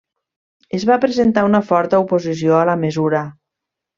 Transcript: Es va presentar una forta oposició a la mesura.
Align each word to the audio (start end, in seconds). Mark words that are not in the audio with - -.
Es 0.77 0.85
va 0.89 0.95
presentar 1.03 1.43
una 1.49 1.61
forta 1.67 2.01
oposició 2.05 2.57
a 2.61 2.65
la 2.73 2.77
mesura. 2.87 3.23